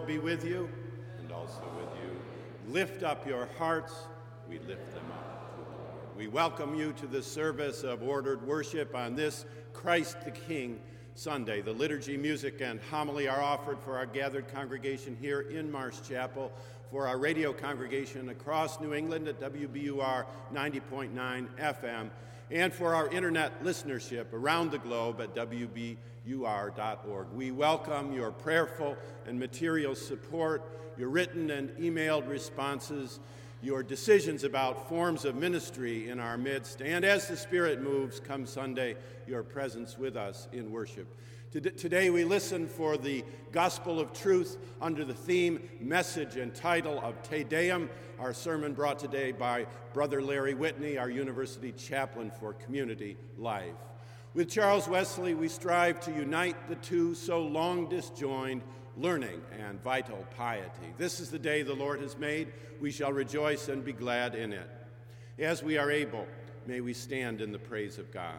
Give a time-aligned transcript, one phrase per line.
[0.00, 0.66] Lord be with you,
[1.18, 2.72] and also with you.
[2.72, 3.92] Lift up your hearts.
[4.48, 6.16] We lift them up to the Lord.
[6.16, 9.44] We welcome you to the service of ordered worship on this
[9.74, 10.80] Christ the King
[11.14, 11.60] Sunday.
[11.60, 16.50] The liturgy, music, and homily are offered for our gathered congregation here in Marsh Chapel,
[16.90, 20.24] for our radio congregation across New England at WBUR
[20.54, 22.08] 90.9 FM,
[22.50, 25.98] and for our internet listenership around the globe at WBUR
[26.28, 27.26] ur.org.
[27.32, 33.20] We welcome your prayerful and material support, your written and emailed responses,
[33.62, 38.46] your decisions about forms of ministry in our midst, and as the Spirit moves, come
[38.46, 41.14] Sunday, your presence with us in worship.
[41.52, 47.20] Today we listen for the Gospel of Truth under the theme, message, and title of
[47.28, 47.90] Te Deum,
[48.20, 53.74] our sermon brought today by Brother Larry Whitney, our university chaplain for community life.
[54.32, 58.62] With Charles Wesley, we strive to unite the two so long disjoined
[58.96, 60.94] learning and vital piety.
[60.96, 62.52] This is the day the Lord has made.
[62.80, 64.70] We shall rejoice and be glad in it.
[65.38, 66.28] As we are able,
[66.66, 68.38] may we stand in the praise of God.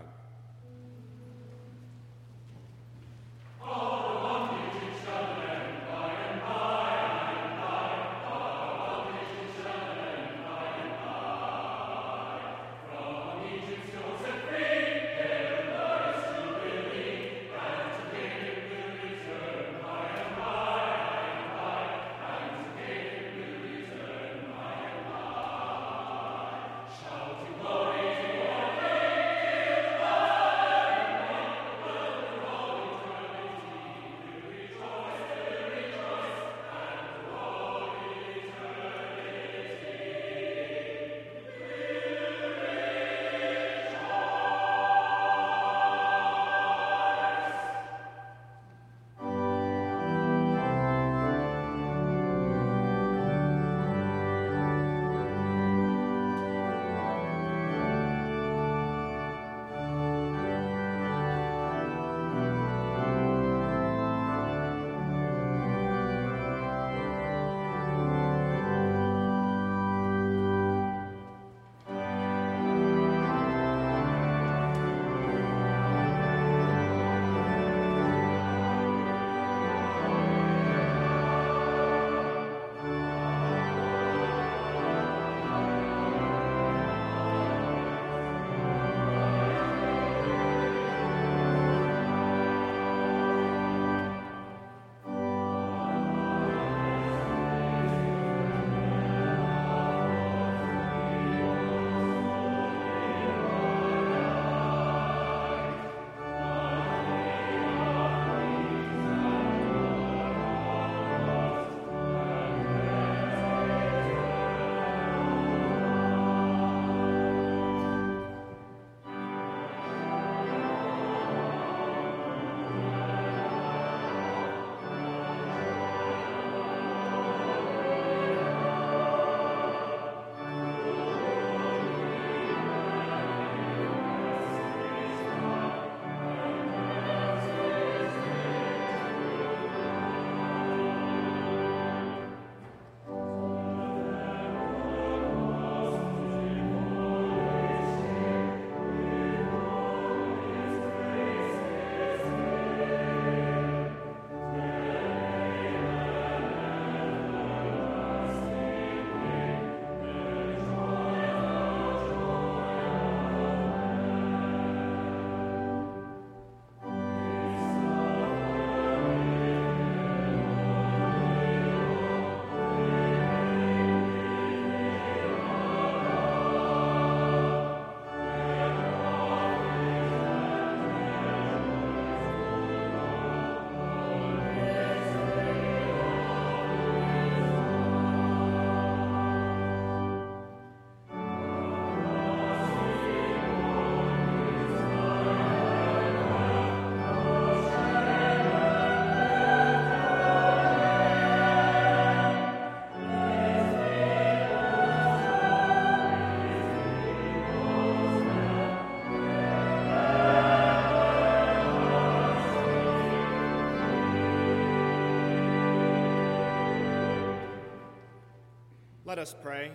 [219.12, 219.72] Let us pray.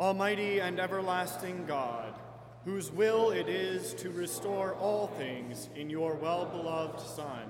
[0.00, 2.12] Almighty and everlasting God,
[2.64, 7.48] whose will it is to restore all things in your well beloved Son,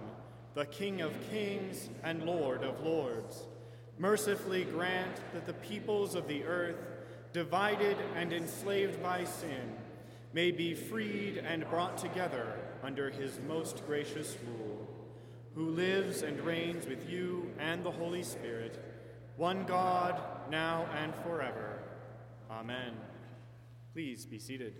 [0.53, 3.47] the King of kings and Lord of lords,
[3.99, 6.77] mercifully grant that the peoples of the earth,
[7.33, 9.73] divided and enslaved by sin,
[10.35, 14.87] may be freed and brought together under his most gracious rule,
[15.55, 18.98] who lives and reigns with you and the Holy Spirit,
[19.39, 21.79] one God, now and forever.
[22.51, 22.93] Amen.
[23.93, 24.75] Please be seated.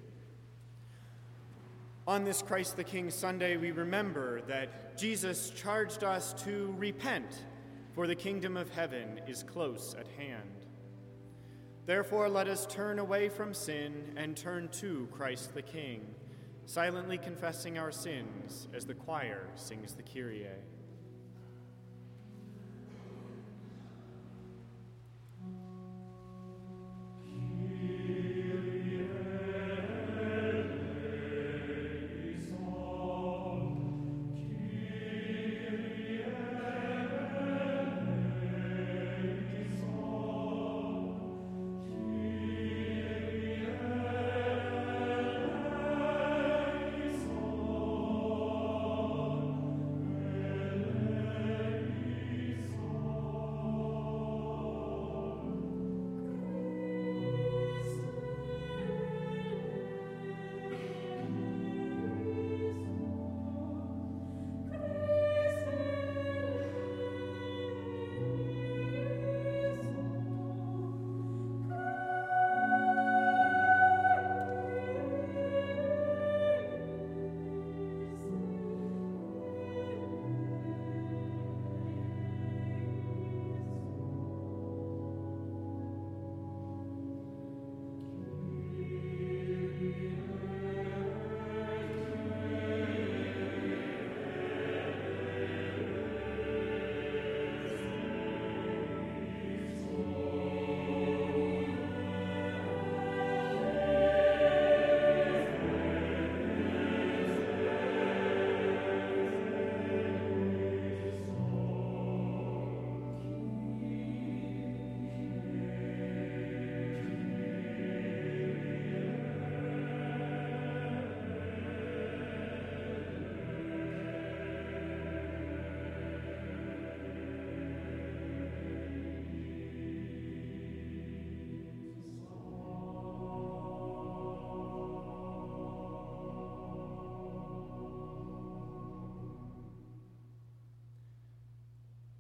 [2.09, 7.45] On this Christ the King Sunday, we remember that Jesus charged us to repent,
[7.95, 10.67] for the kingdom of heaven is close at hand.
[11.87, 16.05] Therefore, let us turn away from sin and turn to Christ the King,
[16.67, 20.49] silently confessing our sins as the choir sings the Kyrie.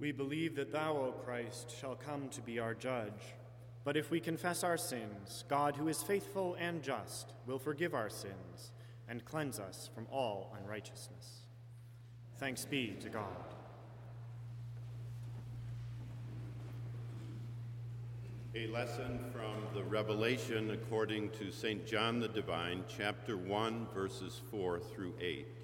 [0.08, 3.36] We believe that thou, O Christ, shall come to be our judge.
[3.84, 8.08] But if we confess our sins, God, who is faithful and just, will forgive our
[8.08, 8.72] sins
[9.06, 11.42] and cleanse us from all unrighteousness.
[12.38, 13.26] Thanks be to God.
[18.54, 21.86] A lesson from the Revelation according to St.
[21.86, 25.57] John the Divine, chapter 1, verses 4 through 8.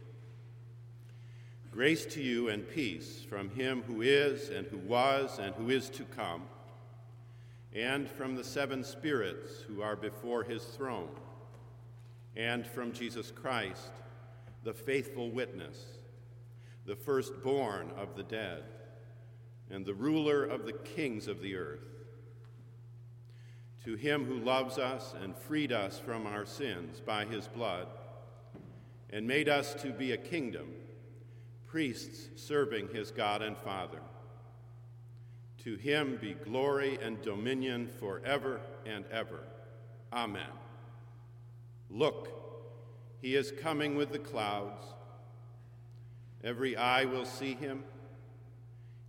[1.75, 5.91] Grace to you and peace from him who is, and who was, and who is
[5.91, 6.43] to come,
[7.75, 11.09] and from the seven spirits who are before his throne,
[12.37, 13.91] and from Jesus Christ,
[14.63, 15.85] the faithful witness,
[16.87, 18.63] the firstborn of the dead,
[19.69, 21.89] and the ruler of the kings of the earth.
[23.85, 27.89] To him who loves us and freed us from our sins by his blood,
[29.11, 30.69] and made us to be a kingdom
[31.75, 33.99] priests serving his God and Father.
[35.65, 39.41] To him be glory and dominion forever and ever.
[40.13, 40.53] Amen.
[41.91, 42.29] Look,
[43.21, 44.85] he is coming with the clouds.
[46.45, 47.83] Every eye will see him,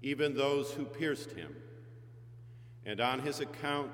[0.01, 1.55] even those who pierced him.
[2.83, 3.91] And on his account,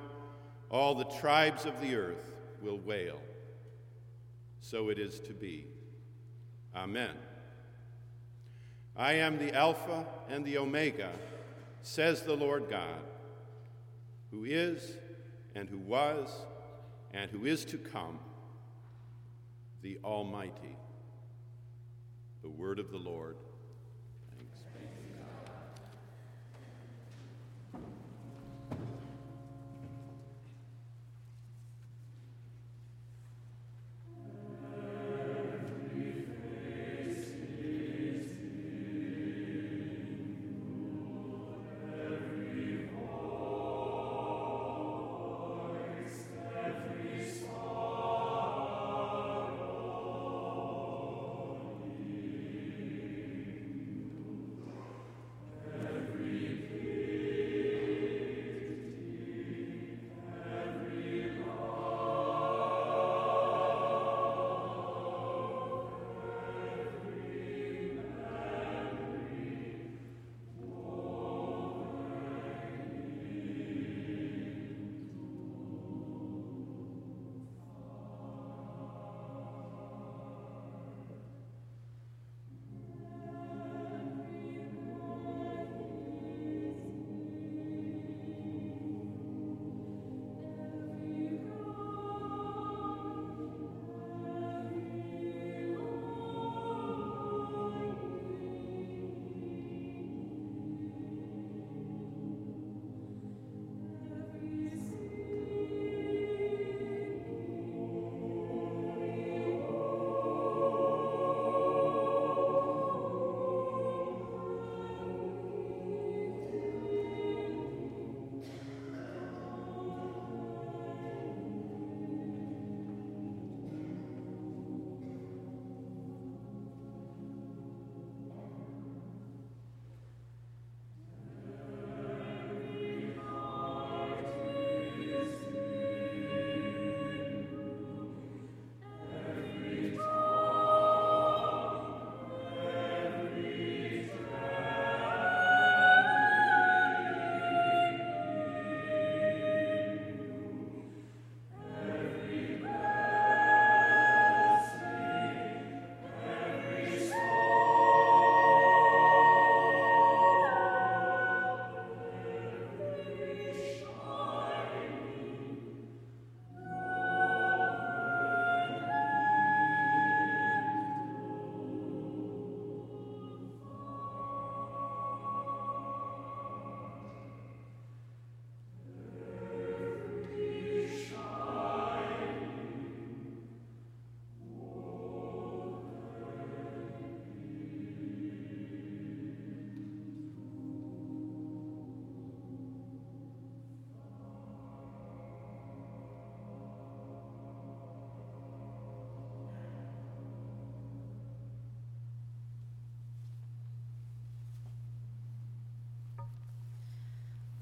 [0.70, 3.20] all the tribes of the earth will wail.
[4.62, 5.66] So it is to be.
[6.74, 7.18] Amen.
[8.96, 11.12] I am the Alpha and the Omega,
[11.82, 13.02] says the Lord God,
[14.32, 14.98] who is,
[15.56, 16.30] and who was,
[17.14, 18.20] and who is to come,
[19.82, 20.78] the Almighty.
[22.42, 23.38] The word of the Lord.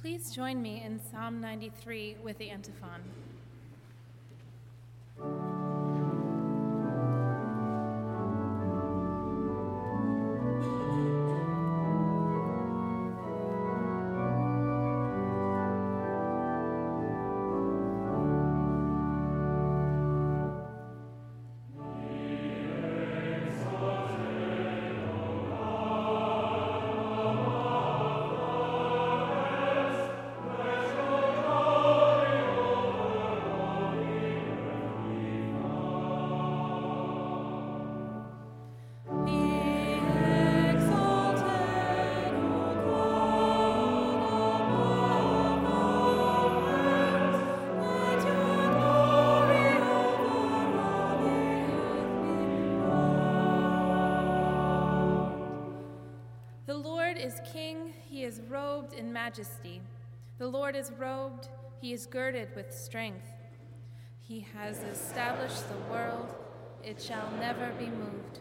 [0.01, 3.01] Please join me in Psalm 93 with the antiphon.
[60.39, 61.49] The Lord is robed,
[61.81, 63.27] he is girded with strength.
[64.21, 66.33] He has established the world,
[66.83, 68.39] it shall never be moved.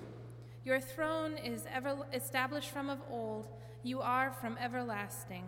[0.65, 3.49] Your throne is ever established from of old,
[3.83, 5.45] you are from everlasting.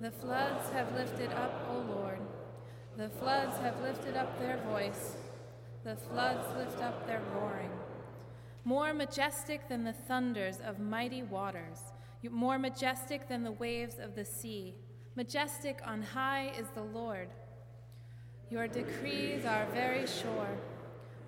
[0.00, 2.20] The floods have lifted up, O Lord.
[2.98, 5.16] The floods have lifted up their voice.
[5.84, 7.70] The floods lift up their roaring.
[8.64, 11.92] More majestic than the thunders of mighty waters
[12.28, 14.74] more majestic than the waves of the sea.
[15.16, 17.28] Majestic on high is the Lord.
[18.48, 20.48] Your decrees are very sure.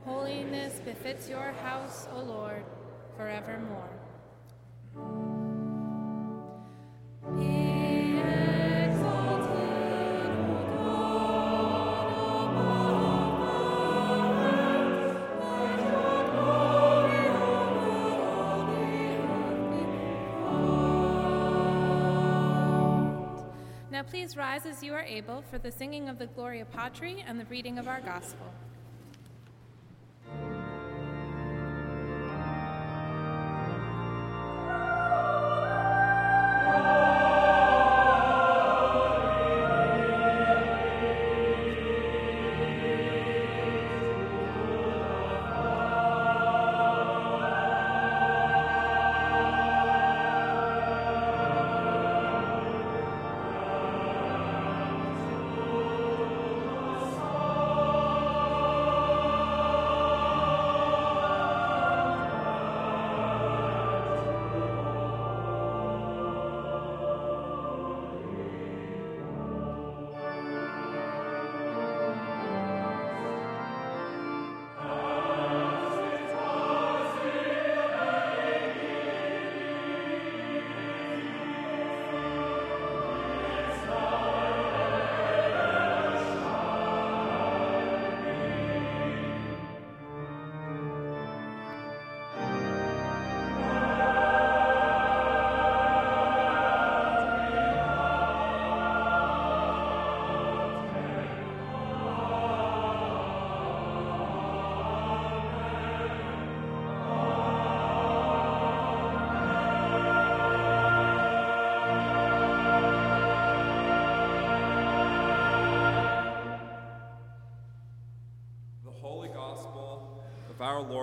[0.05, 2.65] Holiness befits your house, O Lord,
[3.17, 3.91] forevermore.
[24.13, 27.47] Please rise as you are able for the singing of the Gloria Patri and the
[27.47, 28.45] reading of our gospel.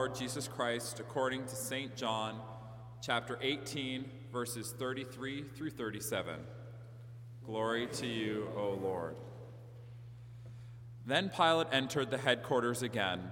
[0.09, 1.95] Lord Jesus Christ according to St.
[1.95, 2.41] John,
[2.99, 6.39] chapter 18, verses 33 through 37.
[7.45, 9.15] Glory to you, O Lord.
[11.05, 13.31] Then Pilate entered the headquarters again,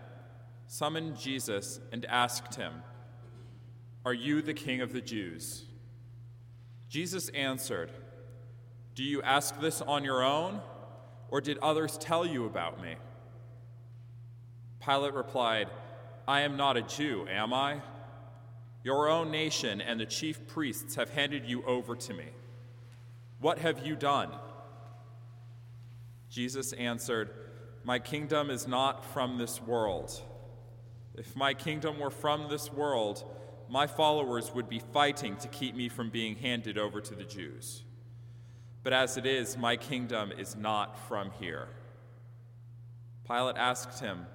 [0.68, 2.74] summoned Jesus, and asked him,
[4.06, 5.66] Are you the king of the Jews?
[6.90, 7.90] Jesus answered,
[8.94, 10.62] Do you ask this on your own,
[11.30, 12.98] or did others tell you about me?
[14.80, 15.70] Pilate replied,
[16.28, 17.82] I am not a Jew, am I?
[18.84, 22.26] Your own nation and the chief priests have handed you over to me.
[23.40, 24.32] What have you done?
[26.30, 27.30] Jesus answered,
[27.84, 30.22] My kingdom is not from this world.
[31.16, 33.24] If my kingdom were from this world,
[33.70, 37.84] my followers would be fighting to keep me from being handed over to the Jews.
[38.84, 41.68] But as it is, my kingdom is not from here.
[43.28, 44.26] Pilate asked him,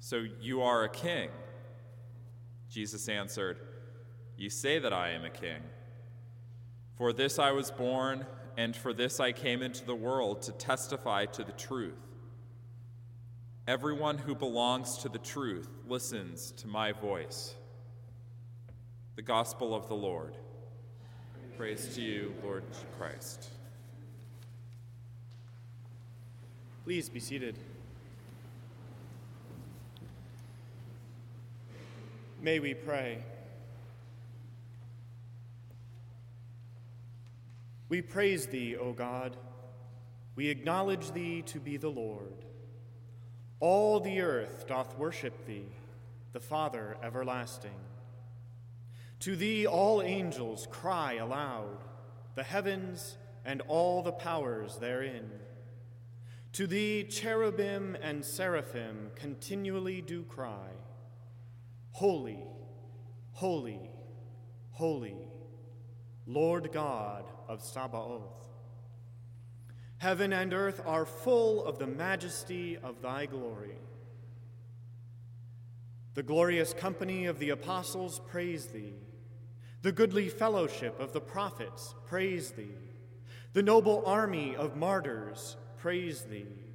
[0.00, 1.28] so you are a king?
[2.68, 3.58] Jesus answered,
[4.36, 5.62] You say that I am a king.
[6.96, 11.26] For this I was born, and for this I came into the world to testify
[11.26, 11.98] to the truth.
[13.68, 17.54] Everyone who belongs to the truth listens to my voice.
[19.16, 20.36] The Gospel of the Lord.
[21.56, 22.64] Praise to you, Lord
[22.98, 23.48] Christ.
[26.84, 27.58] Please be seated.
[32.46, 33.24] May we pray.
[37.88, 39.36] We praise thee, O God.
[40.36, 42.44] We acknowledge thee to be the Lord.
[43.58, 45.66] All the earth doth worship thee,
[46.34, 47.80] the Father everlasting.
[49.18, 51.82] To thee all angels cry aloud,
[52.36, 55.32] the heavens and all the powers therein.
[56.52, 60.68] To thee cherubim and seraphim continually do cry,
[61.96, 62.44] Holy,
[63.32, 63.80] holy,
[64.72, 65.16] holy,
[66.26, 68.50] Lord God of Sabaoth.
[69.96, 73.78] Heaven and earth are full of the majesty of thy glory.
[76.12, 78.92] The glorious company of the apostles praise thee.
[79.80, 82.76] The goodly fellowship of the prophets praise thee.
[83.54, 86.74] The noble army of martyrs praise thee.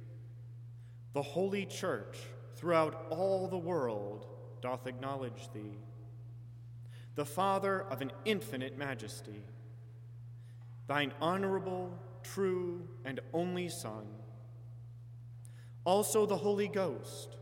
[1.12, 2.18] The holy church
[2.56, 4.26] throughout all the world
[4.62, 5.76] doth acknowledge thee.
[7.14, 9.42] The Father of an infinite majesty,
[10.86, 14.06] thine honorable true, and only Son.
[15.84, 17.36] Also the Holy Ghost,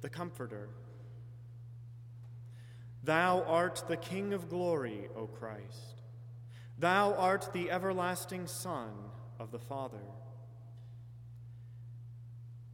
[0.00, 0.70] the Comforter.
[3.02, 6.02] Thou art the King of glory, O Christ.
[6.78, 8.90] Thou art the everlasting Son
[9.38, 10.04] of the Father.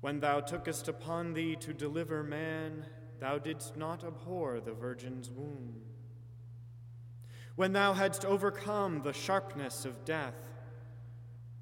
[0.00, 2.84] When thou tookest upon thee to deliver man,
[3.20, 5.82] thou didst not abhor the Virgin's womb.
[7.56, 10.48] When thou hadst overcome the sharpness of death,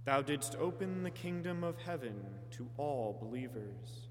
[0.07, 2.15] Thou didst open the kingdom of heaven
[2.53, 4.07] to all believers.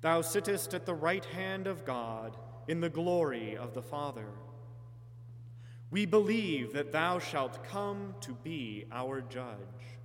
[0.00, 4.28] Thou sittest at the right hand of God in the glory of the Father.
[5.90, 10.00] We believe that thou shalt come to be our judge.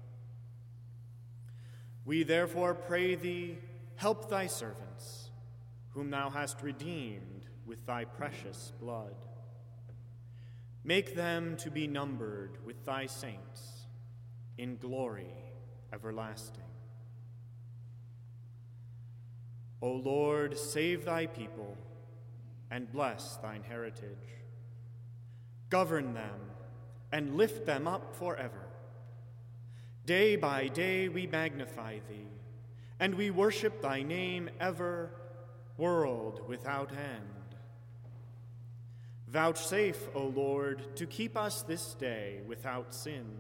[2.04, 3.60] We therefore pray thee,
[3.96, 5.17] help thy servants,
[5.98, 9.16] whom thou hast redeemed with thy precious blood.
[10.84, 13.88] Make them to be numbered with thy saints
[14.60, 15.34] in glory
[15.92, 16.62] everlasting.
[19.82, 21.76] O Lord, save thy people
[22.70, 24.36] and bless thine heritage.
[25.70, 26.40] Govern them
[27.12, 28.68] and lift them up forever.
[30.06, 32.28] Day by day we magnify thee,
[33.00, 35.10] and we worship thy name ever,
[35.78, 37.56] world without end.
[39.28, 43.40] Vouchsafe, O Lord, to keep us this day without sin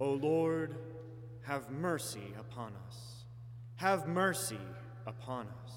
[0.00, 0.76] O Lord,
[1.42, 3.24] have mercy upon us.
[3.76, 4.58] Have mercy
[5.06, 5.72] upon us.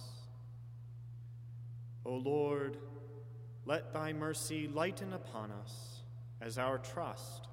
[2.06, 2.78] O Lord,
[3.66, 6.04] let thy mercy lighten upon us
[6.42, 7.48] as our trust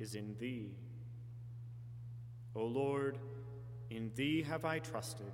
[0.00, 0.72] is in thee.
[2.54, 3.18] O Lord,
[3.90, 5.32] in thee have I trusted.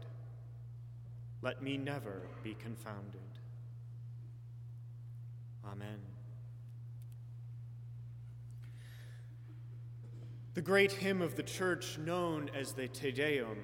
[1.44, 3.20] Let me never be confounded.
[5.70, 5.98] Amen.
[10.54, 13.58] The great hymn of the church, known as the Te Deum,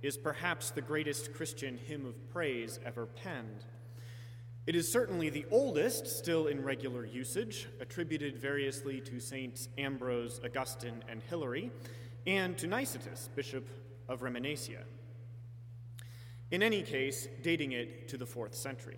[0.00, 3.66] is perhaps the greatest Christian hymn of praise ever penned.
[4.66, 11.04] It is certainly the oldest still in regular usage, attributed variously to Saints Ambrose, Augustine,
[11.10, 11.72] and Hilary,
[12.26, 13.68] and to Nicetas, Bishop
[14.08, 14.97] of Remesiana.
[16.50, 18.96] In any case, dating it to the fourth century.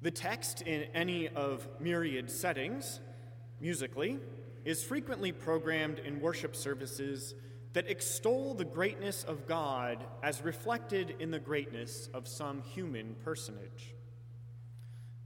[0.00, 3.00] The text, in any of myriad settings,
[3.60, 4.18] musically,
[4.64, 7.34] is frequently programmed in worship services
[7.74, 13.94] that extol the greatness of God as reflected in the greatness of some human personage.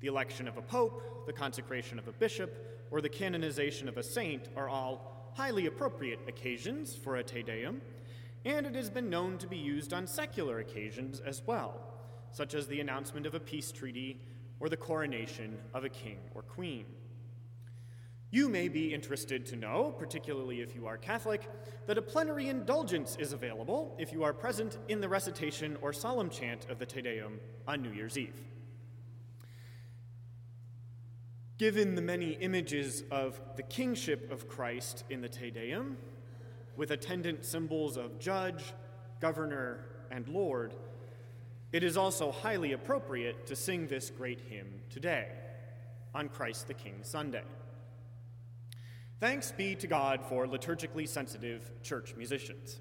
[0.00, 4.02] The election of a pope, the consecration of a bishop, or the canonization of a
[4.02, 7.80] saint are all highly appropriate occasions for a Te Deum,
[8.44, 11.80] and it has been known to be used on secular occasions as well,
[12.30, 14.20] such as the announcement of a peace treaty
[14.60, 16.84] or the coronation of a king or queen.
[18.30, 21.48] You may be interested to know, particularly if you are Catholic,
[21.86, 26.28] that a plenary indulgence is available if you are present in the recitation or solemn
[26.28, 28.44] chant of the Te Deum on New Year's Eve.
[31.56, 35.96] Given the many images of the kingship of Christ in the Te Deum,
[36.78, 38.62] with attendant symbols of judge,
[39.20, 40.72] governor, and Lord,
[41.72, 45.28] it is also highly appropriate to sing this great hymn today,
[46.14, 47.42] on Christ the King Sunday.
[49.20, 52.78] Thanks be to God for liturgically sensitive church musicians.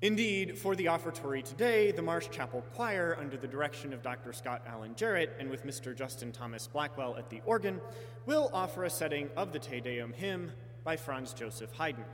[0.00, 4.32] Indeed, for the offertory today, the Marsh Chapel Choir, under the direction of Dr.
[4.32, 5.94] Scott Allen Jarrett and with Mr.
[5.94, 7.80] Justin Thomas Blackwell at the organ,
[8.24, 10.50] will offer a setting of the Te Deum hymn
[10.82, 12.04] by Franz Joseph Haydn.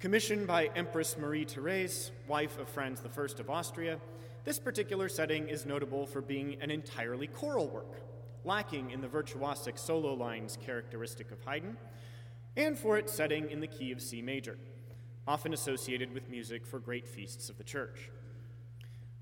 [0.00, 3.98] Commissioned by Empress Marie Therese, wife of Franz I of Austria,
[4.44, 8.00] this particular setting is notable for being an entirely choral work,
[8.44, 11.76] lacking in the virtuosic solo lines characteristic of Haydn,
[12.56, 14.56] and for its setting in the key of C major,
[15.26, 18.12] often associated with music for great feasts of the church.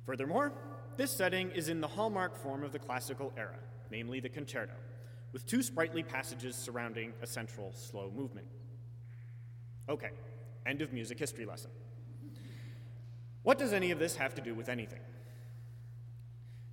[0.05, 0.53] Furthermore,
[0.99, 3.57] this setting is in the hallmark form of the classical era,
[3.91, 4.75] namely the concerto,
[5.33, 8.47] with two sprightly passages surrounding a central slow movement.
[9.89, 10.11] Okay,
[10.67, 11.71] end of music history lesson.
[13.43, 15.01] What does any of this have to do with anything?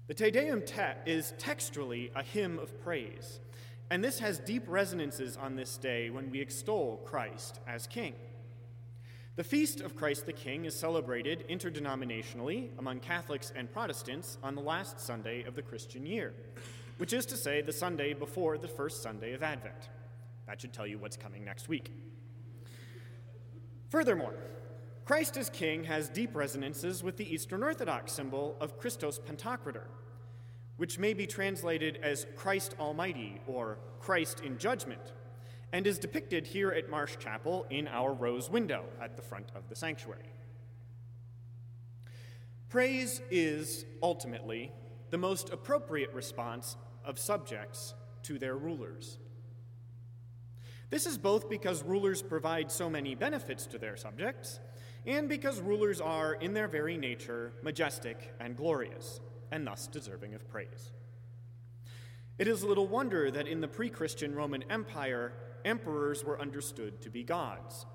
[0.07, 3.39] The Te Deum te- is textually a hymn of praise,
[3.89, 8.15] and this has deep resonances on this day when we extol Christ as King.
[9.35, 14.61] The feast of Christ the King is celebrated interdenominationally among Catholics and Protestants on the
[14.61, 16.33] last Sunday of the Christian year,
[16.97, 19.89] which is to say, the Sunday before the first Sunday of Advent.
[20.47, 21.91] That should tell you what's coming next week.
[23.93, 24.33] Furthermore,
[25.05, 29.83] Christ as King has deep resonances with the Eastern Orthodox symbol of Christos Pantocrator,
[30.77, 35.13] which may be translated as Christ Almighty or Christ in Judgment
[35.73, 39.69] and is depicted here at Marsh Chapel in our rose window at the front of
[39.69, 40.33] the sanctuary.
[42.69, 44.71] Praise is ultimately
[45.11, 49.19] the most appropriate response of subjects to their rulers.
[50.93, 54.59] This is both because rulers provide so many benefits to their subjects,
[55.07, 59.19] and because rulers are, in their very nature, majestic and glorious,
[59.51, 60.91] and thus deserving of praise.
[62.37, 65.33] It is little wonder that in the pre Christian Roman Empire,
[65.65, 67.87] emperors were understood to be gods.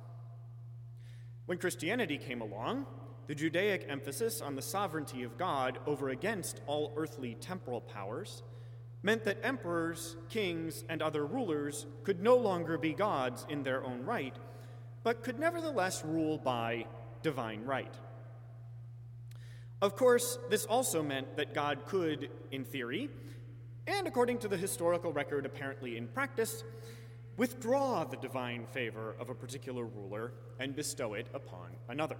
[1.46, 2.84] When Christianity came along,
[3.28, 8.42] the Judaic emphasis on the sovereignty of God over against all earthly temporal powers
[9.02, 14.04] meant that emperors, kings, and other rulers could no longer be gods in their own
[14.04, 14.34] right,
[15.04, 16.84] but could nevertheless rule by
[17.22, 17.94] divine right.
[19.80, 23.08] Of course, this also meant that God could, in theory,
[23.86, 26.64] and according to the historical record apparently in practice,
[27.36, 32.16] withdraw the divine favor of a particular ruler and bestow it upon another.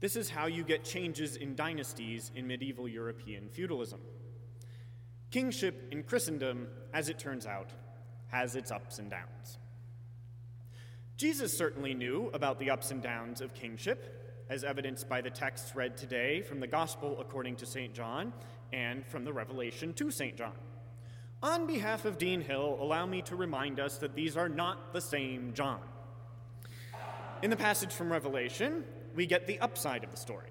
[0.00, 4.00] This is how you get changes in dynasties in medieval European feudalism.
[5.30, 7.70] Kingship in Christendom, as it turns out,
[8.28, 9.58] has its ups and downs.
[11.16, 15.74] Jesus certainly knew about the ups and downs of kingship, as evidenced by the texts
[15.74, 17.92] read today from the Gospel according to St.
[17.92, 18.32] John
[18.72, 20.36] and from the Revelation to St.
[20.36, 20.52] John.
[21.42, 25.00] On behalf of Dean Hill, allow me to remind us that these are not the
[25.00, 25.80] same John.
[27.42, 30.48] In the passage from Revelation, we get the upside of the story.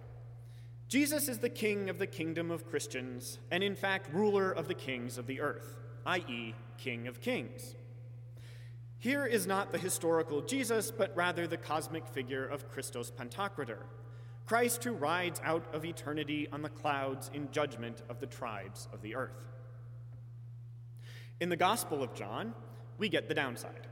[0.88, 4.74] Jesus is the king of the kingdom of Christians, and in fact, ruler of the
[4.74, 7.76] kings of the earth, i.e., king of kings.
[8.98, 13.84] Here is not the historical Jesus, but rather the cosmic figure of Christos Pantocrator,
[14.46, 19.02] Christ who rides out of eternity on the clouds in judgment of the tribes of
[19.02, 19.46] the earth.
[21.42, 22.54] In the Gospel of John,
[22.98, 23.87] we get the downside.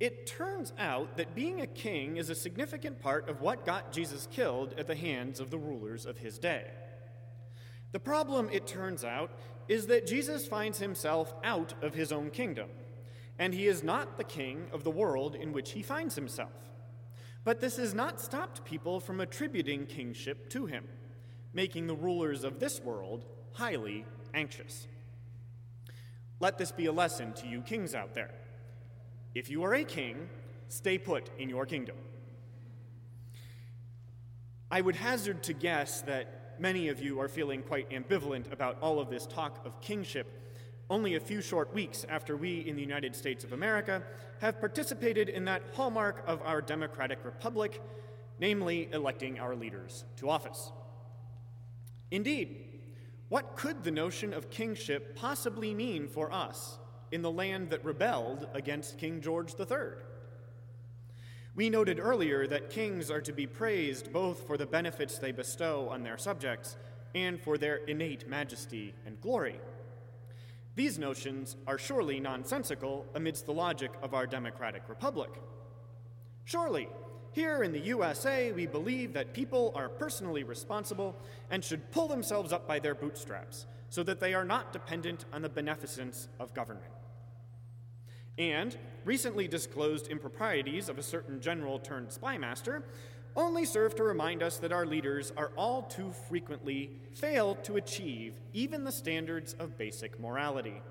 [0.00, 4.28] It turns out that being a king is a significant part of what got Jesus
[4.30, 6.64] killed at the hands of the rulers of his day.
[7.92, 9.30] The problem, it turns out,
[9.68, 12.68] is that Jesus finds himself out of his own kingdom,
[13.38, 16.50] and he is not the king of the world in which he finds himself.
[17.44, 20.84] But this has not stopped people from attributing kingship to him,
[21.52, 24.04] making the rulers of this world highly
[24.34, 24.88] anxious.
[26.40, 28.32] Let this be a lesson to you kings out there.
[29.34, 30.28] If you are a king,
[30.68, 31.96] stay put in your kingdom.
[34.70, 39.00] I would hazard to guess that many of you are feeling quite ambivalent about all
[39.00, 40.40] of this talk of kingship
[40.90, 44.02] only a few short weeks after we in the United States of America
[44.40, 47.80] have participated in that hallmark of our democratic republic,
[48.38, 50.70] namely electing our leaders to office.
[52.10, 52.64] Indeed,
[53.28, 56.78] what could the notion of kingship possibly mean for us
[57.12, 59.98] in the land that rebelled against King George III?
[61.54, 65.88] We noted earlier that kings are to be praised both for the benefits they bestow
[65.88, 66.76] on their subjects
[67.14, 69.60] and for their innate majesty and glory.
[70.74, 75.30] These notions are surely nonsensical amidst the logic of our democratic republic.
[76.44, 76.88] Surely,
[77.30, 81.16] here in the USA, we believe that people are personally responsible
[81.50, 85.40] and should pull themselves up by their bootstraps so that they are not dependent on
[85.40, 86.90] the beneficence of government.
[88.36, 92.82] And recently disclosed improprieties of a certain general turned spymaster
[93.36, 98.40] only serve to remind us that our leaders are all too frequently fail to achieve
[98.52, 100.82] even the standards of basic morality,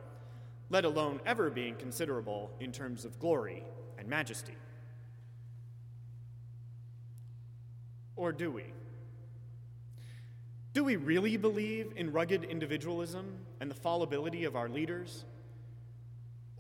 [0.69, 3.65] let alone ever being considerable in terms of glory
[3.97, 4.55] and majesty.
[8.15, 8.63] Or do we?
[10.73, 15.25] Do we really believe in rugged individualism and the fallibility of our leaders?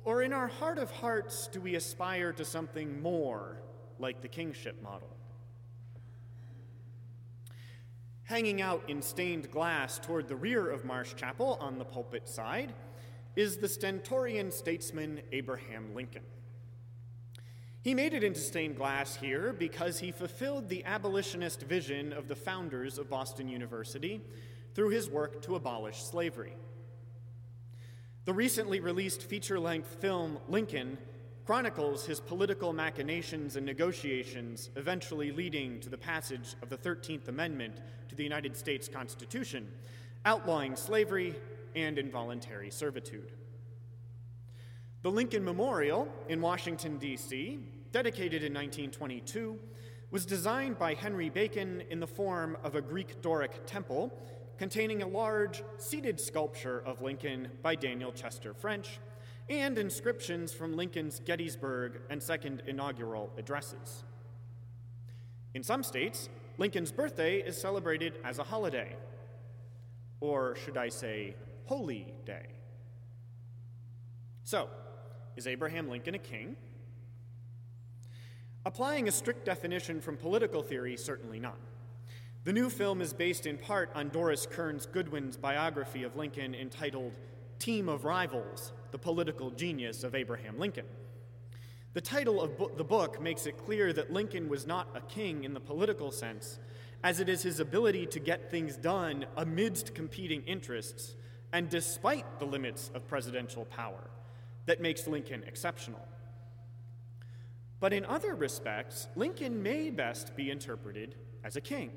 [0.05, 3.57] Or in our heart of hearts, do we aspire to something more
[3.97, 5.09] like the kingship model?
[8.25, 12.73] Hanging out in stained glass toward the rear of Marsh Chapel on the pulpit side
[13.35, 16.23] is the stentorian statesman Abraham Lincoln.
[17.83, 22.35] He made it into stained glass here because he fulfilled the abolitionist vision of the
[22.35, 24.21] founders of Boston University
[24.73, 26.53] through his work to abolish slavery.
[28.23, 30.97] The recently released feature length film Lincoln
[31.45, 37.81] chronicles his political machinations and negotiations, eventually leading to the passage of the 13th Amendment
[38.07, 39.67] to the United States Constitution,
[40.23, 41.35] outlawing slavery
[41.75, 43.33] and involuntary servitude.
[45.01, 47.59] The Lincoln Memorial in Washington, D.C.,
[47.93, 49.57] dedicated in 1922,
[50.09, 54.11] was designed by Henry Bacon in the form of a Greek Doric temple
[54.57, 58.99] containing a large seated sculpture of Lincoln by Daniel Chester French
[59.49, 64.03] and inscriptions from Lincoln's Gettysburg and second inaugural addresses.
[65.53, 68.95] In some states, Lincoln's birthday is celebrated as a holiday,
[70.19, 72.47] or should I say, holy day.
[74.43, 74.67] So,
[75.35, 76.55] is Abraham Lincoln a king?
[78.65, 81.57] Applying a strict definition from political theory, certainly not.
[82.45, 87.11] The new film is based in part on Doris Kearns Goodwin's biography of Lincoln entitled
[87.59, 90.85] Team of Rivals The Political Genius of Abraham Lincoln.
[91.93, 95.43] The title of bo- the book makes it clear that Lincoln was not a king
[95.43, 96.57] in the political sense,
[97.03, 101.15] as it is his ability to get things done amidst competing interests
[101.51, 104.09] and despite the limits of presidential power
[104.65, 106.01] that makes Lincoln exceptional.
[107.83, 111.91] But in other respects, Lincoln may best be interpreted as a king.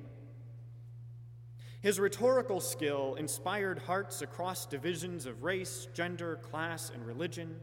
[1.80, 7.60] His rhetorical skill inspired hearts across divisions of race, gender, class, and religion.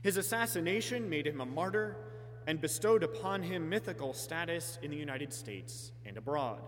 [0.00, 1.98] His assassination made him a martyr
[2.46, 6.62] and bestowed upon him mythical status in the United States and abroad.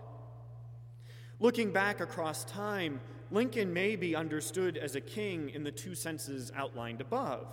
[1.39, 6.51] Looking back across time, Lincoln may be understood as a king in the two senses
[6.55, 7.47] outlined above.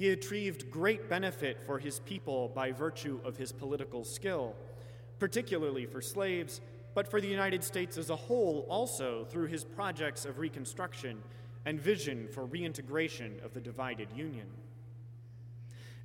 [0.00, 4.56] He achieved great benefit for his people by virtue of his political skill,
[5.18, 6.62] particularly for slaves,
[6.94, 11.22] but for the United States as a whole also through his projects of reconstruction
[11.66, 14.46] and vision for reintegration of the divided Union.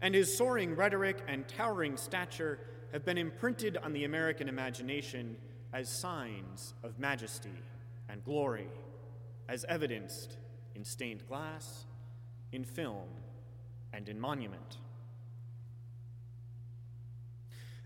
[0.02, 2.60] And his soaring rhetoric and towering stature
[2.92, 5.38] have been imprinted on the American imagination
[5.72, 7.64] as signs of majesty
[8.10, 8.68] and glory,
[9.48, 10.36] as evidenced
[10.76, 11.86] in stained glass,
[12.52, 13.08] in film,
[13.96, 14.78] and in monument.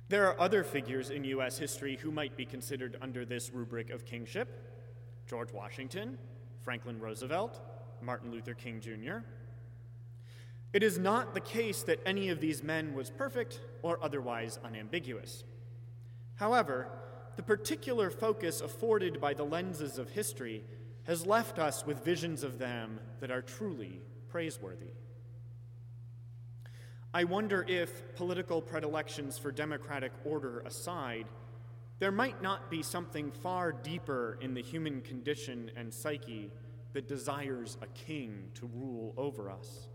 [0.10, 1.60] There are other figures in U.S.
[1.60, 4.66] history who might be considered under this rubric of kingship
[5.28, 6.18] George Washington,
[6.62, 7.62] Franklin Roosevelt,
[8.02, 9.20] Martin Luther King Jr.
[10.74, 15.44] It is not the case that any of these men was perfect or otherwise unambiguous.
[16.36, 16.88] However,
[17.36, 20.64] the particular focus afforded by the lenses of history
[21.04, 24.94] has left us with visions of them that are truly praiseworthy.
[27.12, 31.26] I wonder if, political predilections for democratic order aside,
[31.98, 36.52] there might not be something far deeper in the human condition and psyche
[36.94, 39.88] that desires a king to rule over us.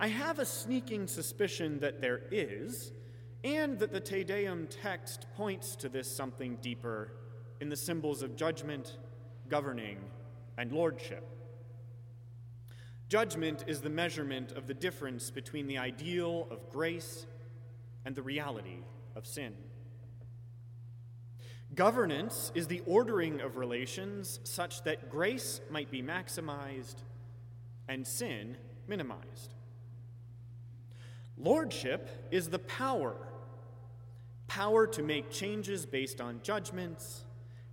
[0.00, 2.92] I have a sneaking suspicion that there is,
[3.44, 7.12] and that the Te Deum text points to this something deeper
[7.60, 8.96] in the symbols of judgment,
[9.48, 9.98] governing,
[10.56, 11.31] and lordship.
[13.12, 17.26] Judgment is the measurement of the difference between the ideal of grace
[18.06, 18.78] and the reality
[19.14, 19.52] of sin.
[21.74, 27.02] Governance is the ordering of relations such that grace might be maximized
[27.86, 28.56] and sin
[28.88, 29.52] minimized.
[31.36, 33.14] Lordship is the power
[34.46, 37.26] power to make changes based on judgments,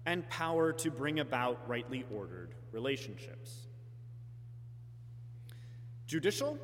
[0.06, 3.69] and power to bring about rightly ordered relationships.
[6.10, 6.58] Judicial,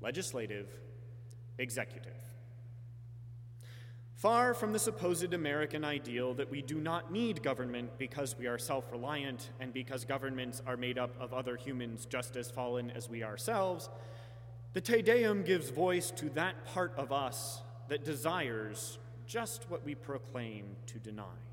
[0.00, 0.68] legislative,
[1.58, 2.14] executive.
[4.14, 8.56] Far from the supposed American ideal that we do not need government because we are
[8.56, 13.06] self reliant and because governments are made up of other humans just as fallen as
[13.06, 13.90] we ourselves,
[14.72, 18.96] the Te Deum gives voice to that part of us that desires
[19.26, 21.47] just what we proclaim to deny.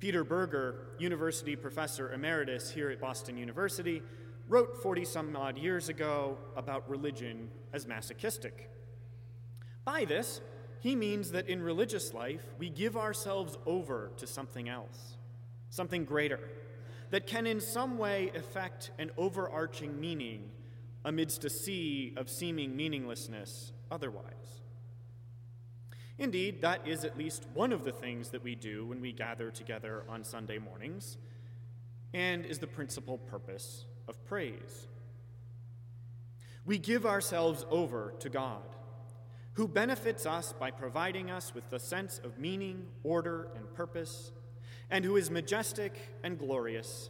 [0.00, 4.02] Peter Berger, university professor emeritus here at Boston University,
[4.48, 8.70] wrote 40 some odd years ago about religion as masochistic.
[9.84, 10.40] By this,
[10.80, 15.18] he means that in religious life, we give ourselves over to something else,
[15.68, 16.40] something greater,
[17.10, 20.50] that can in some way effect an overarching meaning
[21.04, 24.59] amidst a sea of seeming meaninglessness otherwise.
[26.20, 29.50] Indeed, that is at least one of the things that we do when we gather
[29.50, 31.16] together on Sunday mornings,
[32.12, 34.86] and is the principal purpose of praise.
[36.66, 38.76] We give ourselves over to God
[39.54, 44.30] who benefits us by providing us with the sense of meaning, order, and purpose,
[44.90, 47.08] and who is majestic and glorious,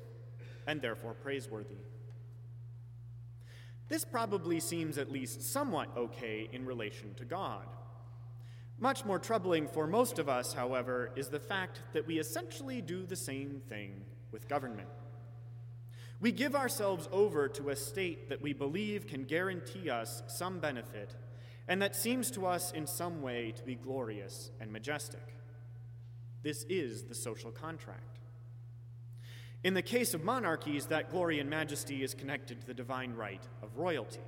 [0.69, 1.83] and therefore praiseworthy.
[3.89, 7.67] This probably seems at least somewhat okay in relation to God.
[8.81, 13.05] Much more troubling for most of us, however, is the fact that we essentially do
[13.05, 14.03] the same thing
[14.33, 14.89] with government.
[16.19, 21.15] We give ourselves over to a state that we believe can guarantee us some benefit
[21.71, 25.37] and that seems to us in some way to be glorious and majestic.
[26.43, 28.19] This is the social contract.
[29.63, 33.47] In the case of monarchies, that glory and majesty is connected to the divine right
[33.63, 34.19] of royalty.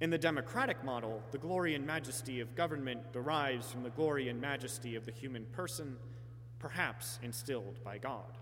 [0.00, 4.40] In the democratic model, the glory and majesty of government derives from the glory and
[4.40, 5.96] majesty of the human person,
[6.58, 8.38] perhaps instilled by God.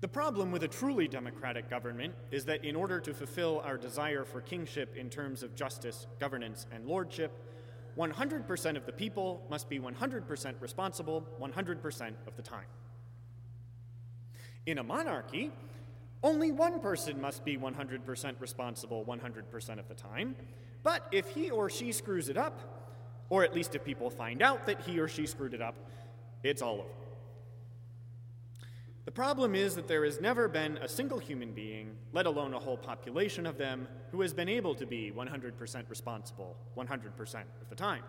[0.00, 4.24] The problem with a truly democratic government is that in order to fulfill our desire
[4.24, 7.32] for kingship in terms of justice, governance, and lordship,
[7.96, 12.66] 100% of the people must be 100% responsible 100% of the time.
[14.66, 15.50] In a monarchy,
[16.24, 20.34] only one person must be 100% responsible 100% of the time,
[20.82, 22.58] but if he or she screws it up,
[23.28, 25.76] or at least if people find out that he or she screwed it up,
[26.42, 26.88] it's all over.
[29.04, 32.58] The problem is that there has never been a single human being, let alone a
[32.58, 37.74] whole population of them, who has been able to be 100% responsible 100% of the
[37.74, 38.02] time.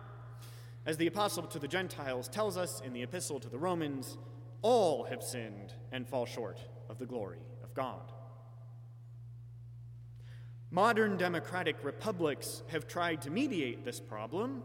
[0.86, 4.16] As the Apostle to the Gentiles tells us in the Epistle to the Romans,
[4.62, 7.40] all have sinned and fall short of the glory
[7.76, 8.12] God.
[10.70, 14.62] Modern democratic republics have tried to mediate this problem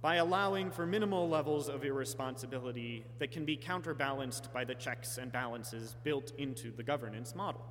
[0.00, 5.32] by allowing for minimal levels of irresponsibility that can be counterbalanced by the checks and
[5.32, 7.62] balances built into the governance model.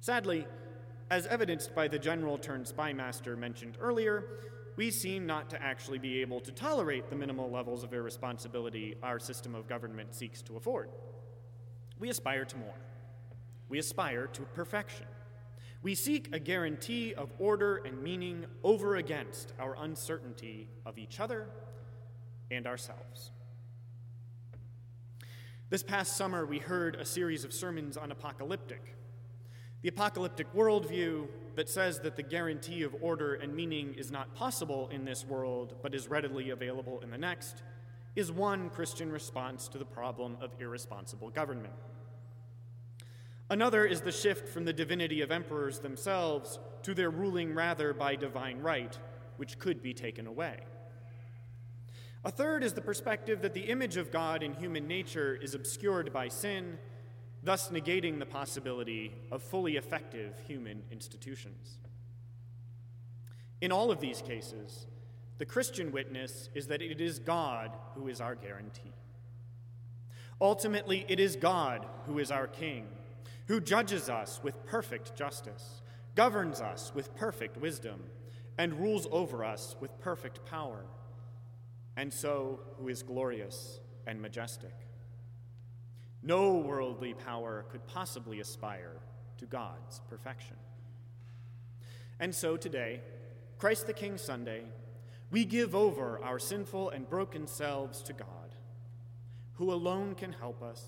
[0.00, 0.46] Sadly,
[1.10, 4.24] as evidenced by the general turned spymaster mentioned earlier,
[4.76, 9.18] we seem not to actually be able to tolerate the minimal levels of irresponsibility our
[9.18, 10.90] system of government seeks to afford.
[11.98, 12.74] We aspire to more.
[13.68, 15.06] We aspire to perfection.
[15.82, 21.48] We seek a guarantee of order and meaning over against our uncertainty of each other
[22.50, 23.30] and ourselves.
[25.68, 28.96] This past summer, we heard a series of sermons on apocalyptic.
[29.82, 34.88] The apocalyptic worldview that says that the guarantee of order and meaning is not possible
[34.92, 37.62] in this world but is readily available in the next
[38.14, 41.74] is one Christian response to the problem of irresponsible government.
[43.48, 48.16] Another is the shift from the divinity of emperors themselves to their ruling rather by
[48.16, 48.98] divine right,
[49.36, 50.58] which could be taken away.
[52.24, 56.12] A third is the perspective that the image of God in human nature is obscured
[56.12, 56.76] by sin,
[57.44, 61.78] thus negating the possibility of fully effective human institutions.
[63.60, 64.88] In all of these cases,
[65.38, 68.92] the Christian witness is that it is God who is our guarantee.
[70.40, 72.88] Ultimately, it is God who is our King
[73.46, 75.82] who judges us with perfect justice,
[76.14, 78.00] governs us with perfect wisdom,
[78.58, 80.84] and rules over us with perfect power,
[81.96, 84.74] and so who is glorious and majestic.
[86.22, 88.96] No worldly power could possibly aspire
[89.38, 90.56] to God's perfection.
[92.18, 93.00] And so today,
[93.58, 94.62] Christ the King Sunday,
[95.30, 98.54] we give over our sinful and broken selves to God,
[99.54, 100.82] who alone can help us,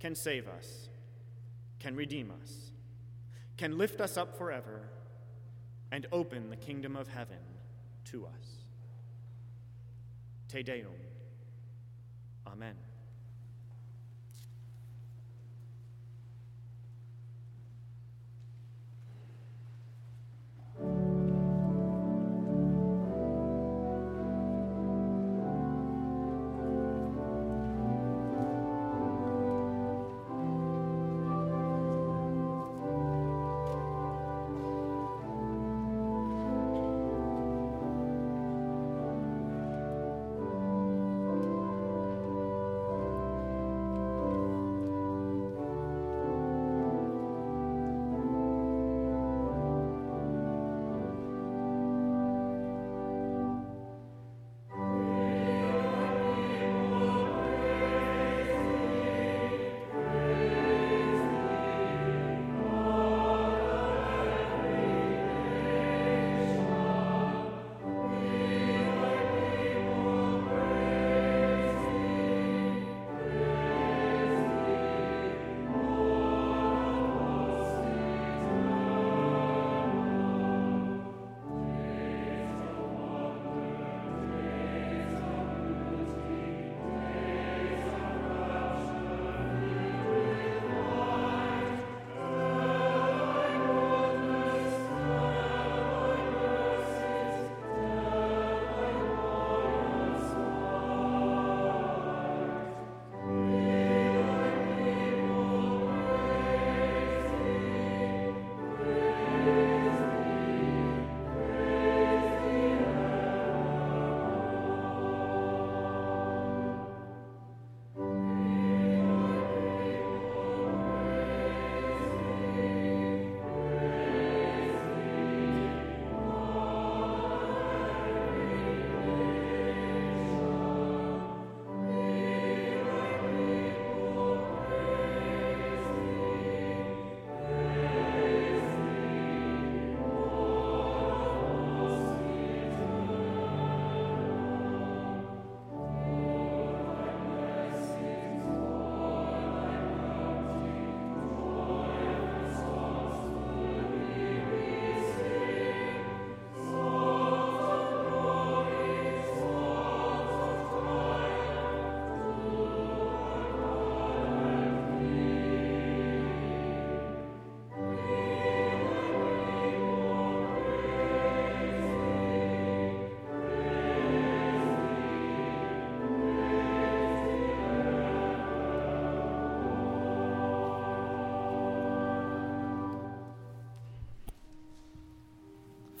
[0.00, 0.88] can save us,
[1.84, 2.70] can redeem us,
[3.58, 4.88] can lift us up forever,
[5.92, 7.36] and open the kingdom of heaven
[8.06, 8.64] to us.
[10.48, 10.86] Te Deum.
[12.46, 12.74] Amen.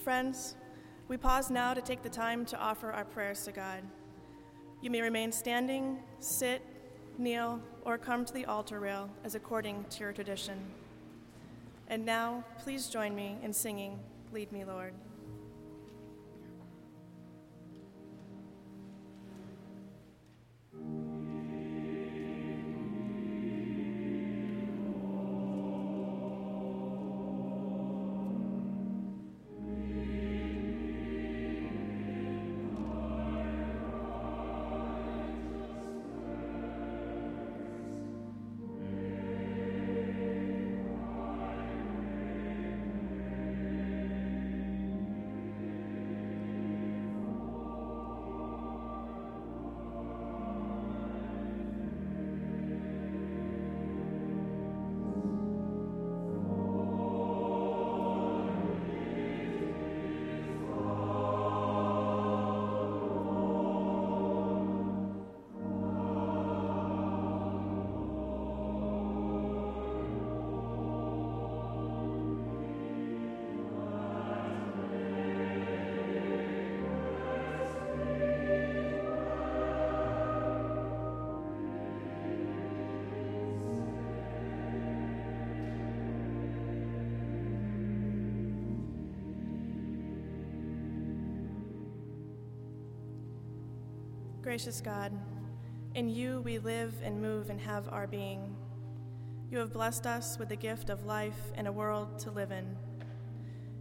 [0.04, 0.54] Friends,
[1.08, 3.82] we pause now to take the time to offer our prayers to God.
[4.82, 6.60] You may remain standing, sit,
[7.16, 10.60] kneel, or come to the altar rail as according to your tradition.
[11.88, 13.98] And now, please join me in singing
[14.30, 14.92] Lead Me, Lord.
[94.44, 95.10] Gracious God,
[95.94, 98.54] in you we live and move and have our being.
[99.50, 102.76] You have blessed us with the gift of life and a world to live in.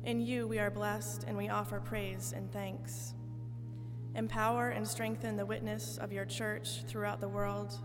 [0.05, 3.13] In you we are blessed and we offer praise and thanks.
[4.15, 7.77] Empower and strengthen the witness of your church throughout the world,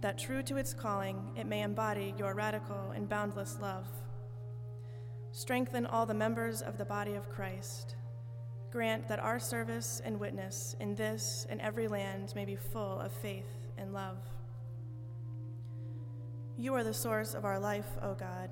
[0.00, 3.86] that true to its calling, it may embody your radical and boundless love.
[5.30, 7.96] Strengthen all the members of the body of Christ
[8.70, 13.12] Grant that our service and witness in this and every land may be full of
[13.12, 13.48] faith
[13.78, 14.18] and love.
[16.58, 18.50] You are the source of our life, O God.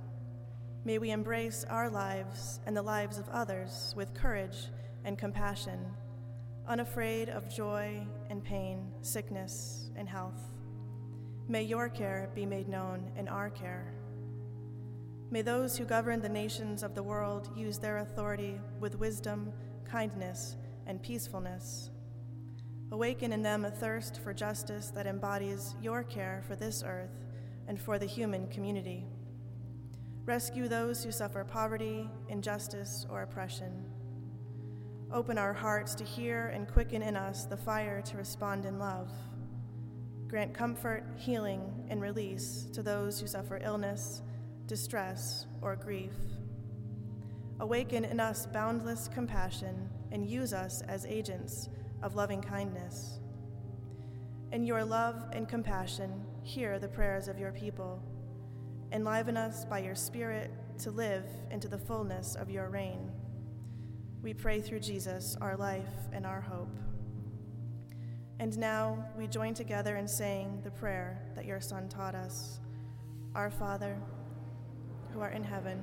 [0.84, 4.68] May we embrace our lives and the lives of others with courage
[5.04, 5.80] and compassion,
[6.66, 10.40] unafraid of joy and pain, sickness and health.
[11.48, 13.92] May your care be made known in our care.
[15.30, 19.52] May those who govern the nations of the world use their authority with wisdom
[19.90, 20.56] kindness,
[20.86, 21.90] and peacefulness.
[22.92, 27.24] Awaken in them a thirst for justice that embodies your care for this earth
[27.66, 29.06] and for the human community.
[30.24, 33.84] Rescue those who suffer poverty, injustice, or oppression.
[35.12, 39.10] Open our hearts to hear and quicken in us the fire to respond in love.
[40.26, 44.22] Grant comfort, healing, and release to those who suffer illness,
[44.66, 46.14] distress, or grief.
[47.58, 51.70] Awaken in us boundless compassion and use us as agents
[52.02, 53.18] of loving kindness.
[54.52, 58.02] In your love and compassion, hear the prayers of your people.
[58.92, 63.10] Enliven us by your Spirit to live into the fullness of your reign.
[64.22, 66.76] We pray through Jesus, our life and our hope.
[68.38, 72.60] And now we join together in saying the prayer that your Son taught us
[73.34, 73.96] Our Father,
[75.12, 75.82] who art in heaven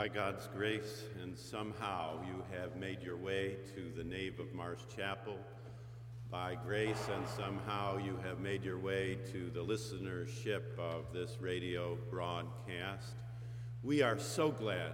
[0.00, 4.80] By God's grace, and somehow you have made your way to the nave of Marsh
[4.96, 5.36] Chapel.
[6.30, 11.98] By grace, and somehow you have made your way to the listenership of this radio
[12.08, 13.12] broadcast.
[13.82, 14.92] We are so glad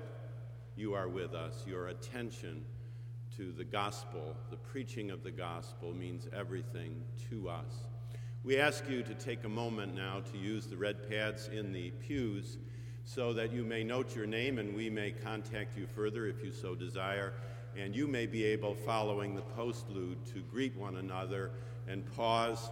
[0.74, 1.64] you are with us.
[1.68, 2.64] Your attention
[3.36, 7.00] to the gospel, the preaching of the gospel, means everything
[7.30, 7.86] to us.
[8.42, 11.92] We ask you to take a moment now to use the red pads in the
[11.92, 12.59] pews
[13.07, 16.50] so that you may note your name and we may contact you further if you
[16.50, 17.32] so desire.
[17.78, 21.52] And you may be able, following the postlude, to greet one another
[21.86, 22.68] and pause,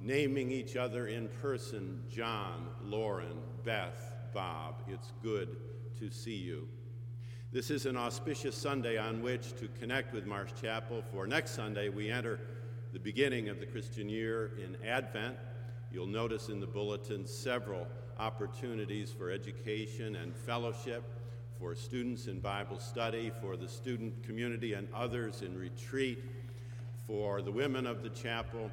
[0.00, 4.82] naming each other in person John, Lauren, Beth, Bob.
[4.88, 5.56] It's good
[6.00, 6.66] to see you.
[7.52, 11.04] This is an auspicious Sunday on which to connect with Marsh Chapel.
[11.12, 12.40] For next Sunday, we enter
[12.92, 15.36] the beginning of the Christian year in Advent.
[15.92, 17.86] You'll notice in the bulletin several
[18.20, 21.02] opportunities for education and fellowship,
[21.58, 26.22] for students in Bible study, for the student community and others in retreat,
[27.06, 28.70] for the women of the chapel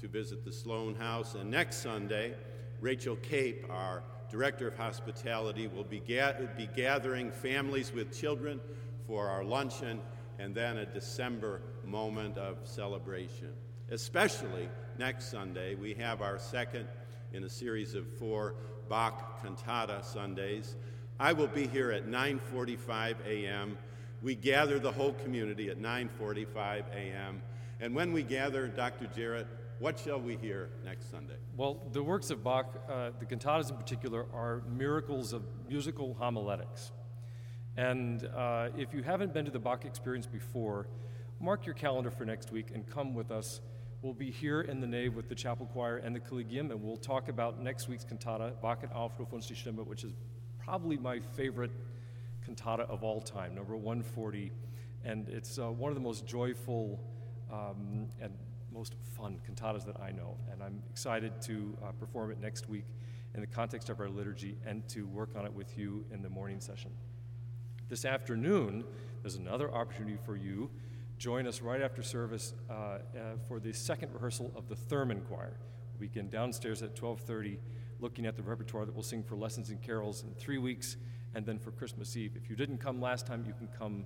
[0.00, 1.34] to visit the Sloan House.
[1.34, 2.34] And next Sunday,
[2.80, 8.60] Rachel Cape, our Director of Hospitality, will be, ga- be gathering families with children
[9.08, 10.00] for our luncheon
[10.38, 13.50] and then a December moment of celebration.
[13.90, 14.68] Especially
[14.98, 16.86] next Sunday, we have our second
[17.32, 18.54] in a series of four
[18.88, 20.76] Bach cantata Sundays.
[21.18, 23.78] I will be here at 9:45 a.m.
[24.22, 27.42] We gather the whole community at 9:45 a.m.
[27.80, 29.06] And when we gather, Dr.
[29.06, 29.46] Jarrett,
[29.78, 31.36] what shall we hear next Sunday?
[31.56, 36.92] Well, the works of Bach, uh, the cantatas in particular, are miracles of musical homiletics.
[37.76, 40.86] And uh, if you haven't been to the Bach experience before,
[41.40, 43.60] mark your calendar for next week and come with us.
[44.04, 46.98] We'll be here in the nave with the chapel choir and the collegium, and we'll
[46.98, 50.12] talk about next week's cantata, Wachet auf ruft uns die Stimme, which is
[50.62, 51.70] probably my favorite
[52.44, 54.52] cantata of all time, number 140.
[55.06, 57.00] And it's uh, one of the most joyful
[57.50, 58.34] um, and
[58.70, 60.36] most fun cantatas that I know.
[60.52, 62.84] And I'm excited to uh, perform it next week
[63.34, 66.28] in the context of our liturgy and to work on it with you in the
[66.28, 66.90] morning session.
[67.88, 68.84] This afternoon,
[69.22, 70.68] there's another opportunity for you.
[71.18, 72.98] Join us right after service uh, uh,
[73.46, 75.56] for the second rehearsal of the Thurman Choir.
[75.98, 77.58] We begin downstairs at 12:30,
[78.00, 80.96] looking at the repertoire that we'll sing for lessons and carols in three weeks,
[81.34, 82.32] and then for Christmas Eve.
[82.36, 84.04] If you didn't come last time, you can come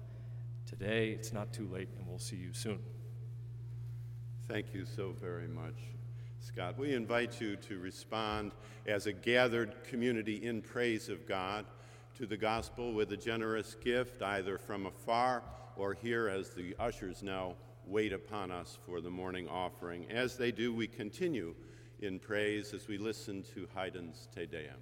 [0.67, 1.11] today.
[1.11, 2.79] It's not too late, and we'll see you soon.
[4.47, 5.79] Thank you so very much,
[6.41, 6.79] Scott.
[6.79, 8.53] We invite you to respond
[8.87, 11.65] as a gathered community in praise of God
[12.17, 15.43] to the gospel with a generous gift, either from afar
[15.79, 17.55] or here as the ushers now
[17.87, 20.05] wait upon us for the morning offering.
[20.11, 21.55] As they do, we continue
[22.01, 24.75] in praise as we listen to Haydn's Te Deum.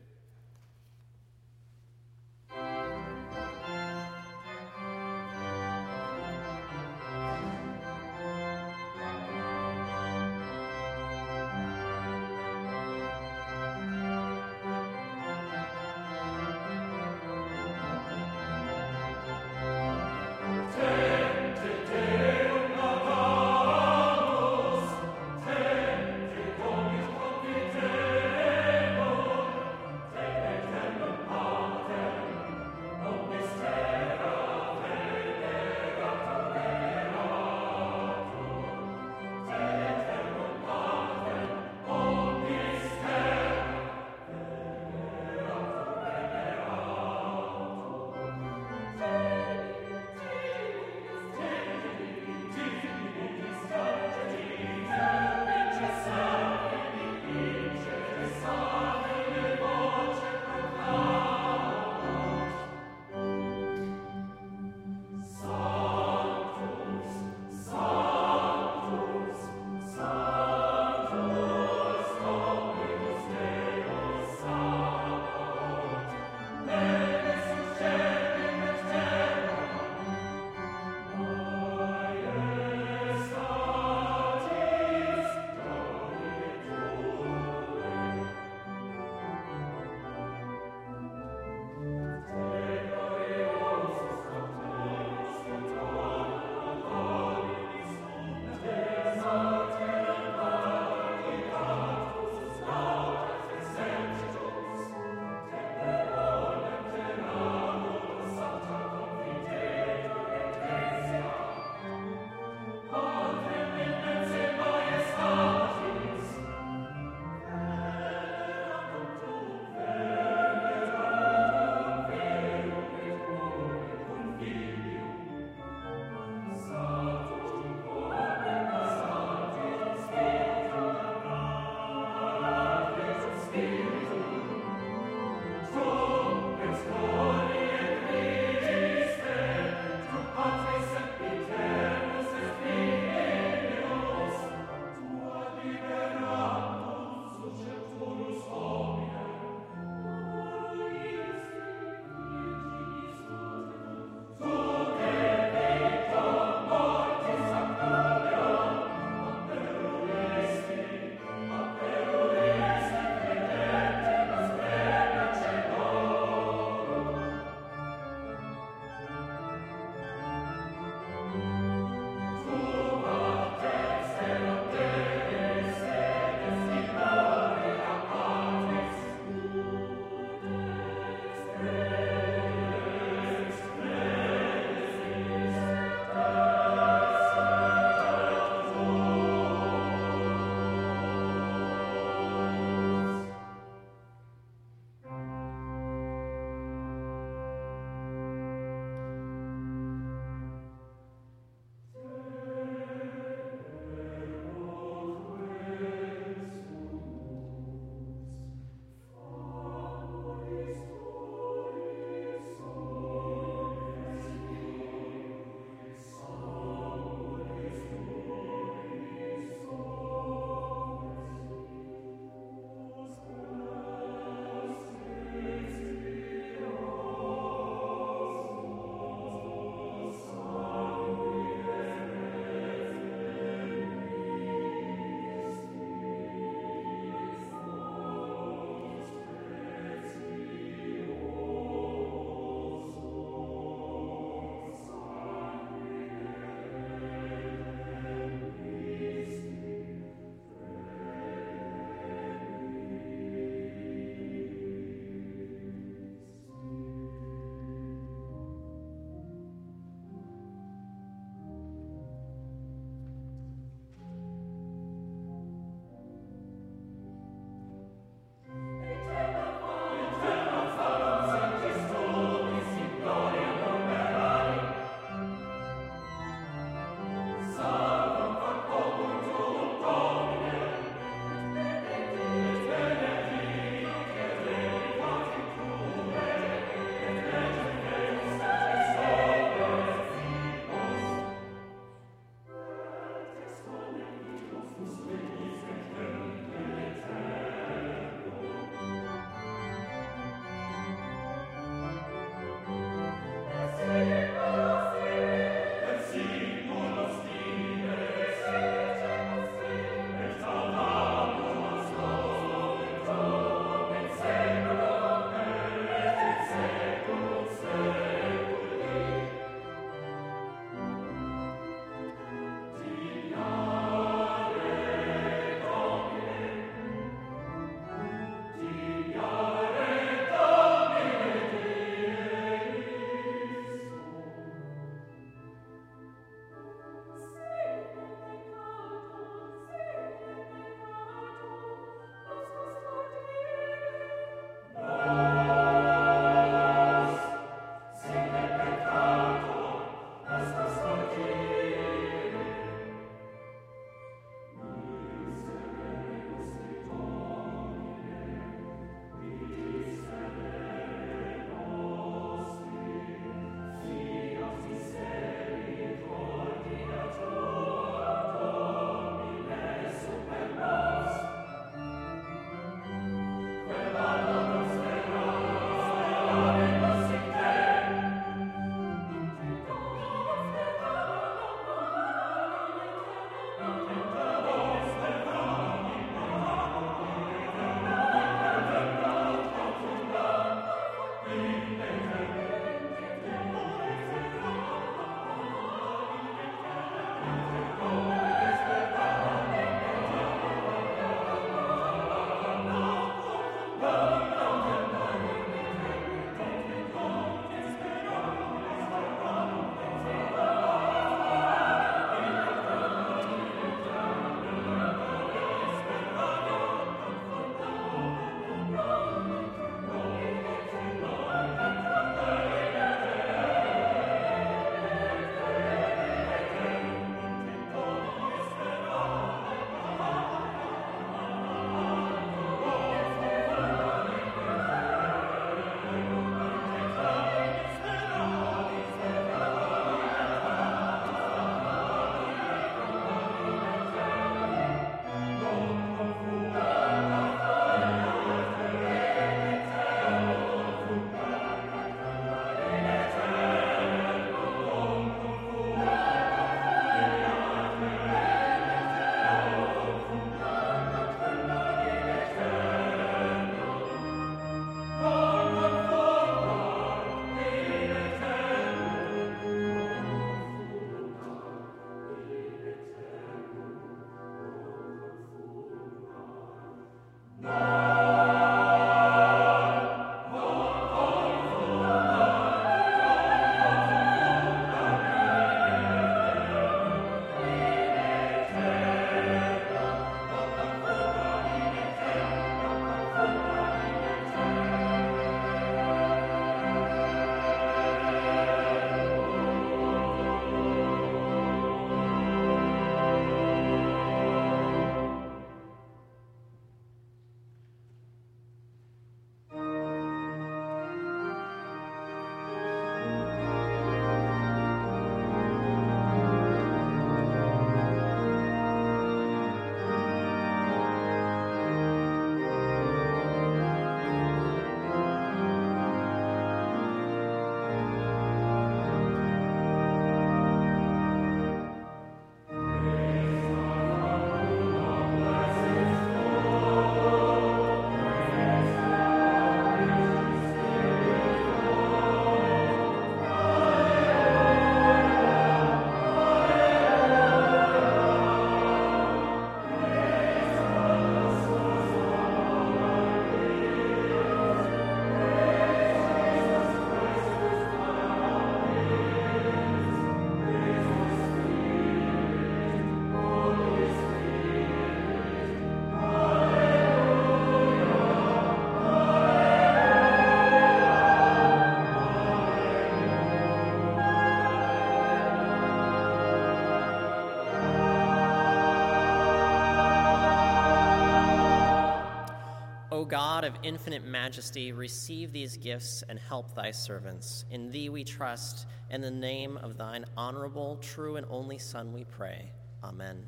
[583.37, 587.45] God of infinite majesty, receive these gifts and help thy servants.
[587.51, 588.66] In thee we trust.
[588.89, 592.51] In the name of thine honorable, true, and only Son we pray.
[592.82, 593.26] Amen.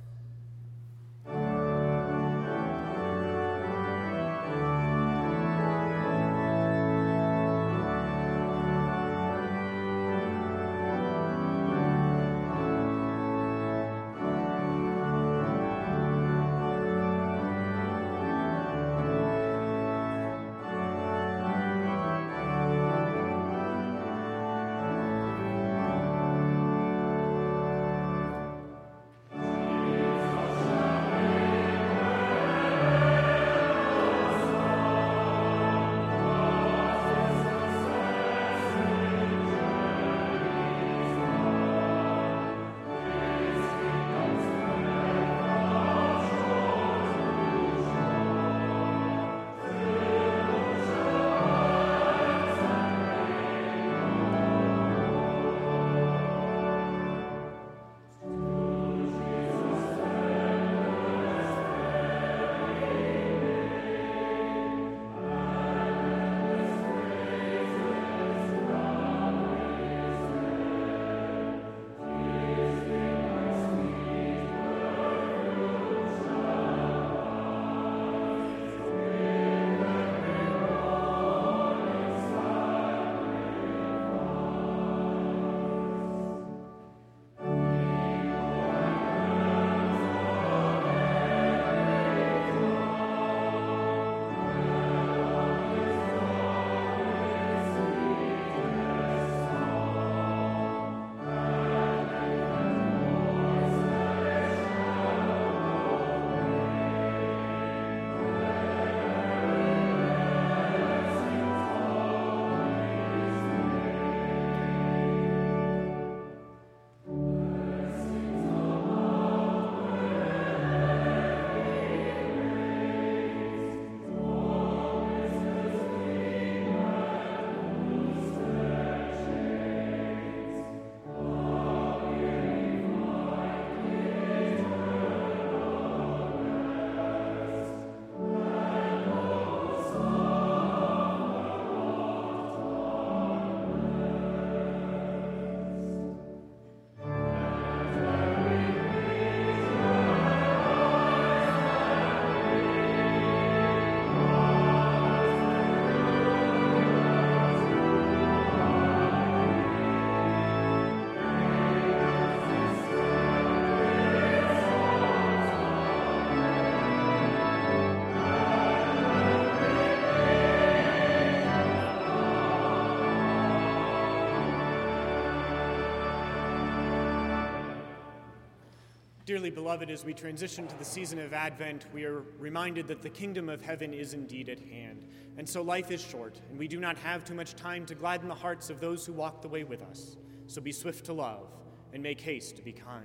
[179.29, 183.11] Dearly beloved, as we transition to the season of Advent, we are reminded that the
[183.11, 185.05] kingdom of heaven is indeed at hand.
[185.37, 188.29] And so life is short, and we do not have too much time to gladden
[188.29, 190.17] the hearts of those who walk the way with us.
[190.47, 191.53] So be swift to love,
[191.93, 193.05] and make haste to be kind.